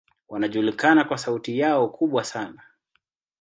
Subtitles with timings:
[0.29, 2.63] Wanajulikana kwa sauti yao kubwa sana.